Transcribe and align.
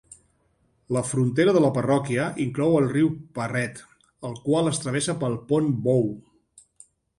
La 0.95 1.01
frontera 1.09 1.53
de 1.57 1.61
la 1.65 1.69
parròquia 1.75 2.23
inclou 2.47 2.79
el 2.79 2.89
riu 2.95 3.13
Parret, 3.37 3.83
el 4.31 4.35
qual 4.49 4.73
es 4.73 4.83
travessa 4.87 5.19
pel 5.27 5.39
pont 5.53 5.73
Bow. 5.89 6.05